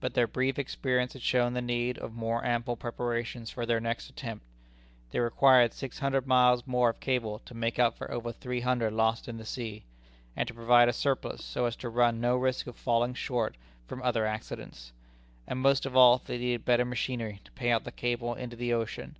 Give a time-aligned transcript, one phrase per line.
[0.00, 4.08] But their brief experience had shown the need of more ample preparations for their next
[4.08, 4.42] attempt.
[5.10, 8.94] They required six hundred miles more of cable to make up for over three hundred
[8.94, 9.84] lost in the sea,
[10.34, 13.54] and to provide a surplus so as to run no risk of falling short
[13.86, 14.92] from other accidents;
[15.46, 18.72] and most of all they needed better machinery to pay out the cable into the
[18.72, 19.16] ocean.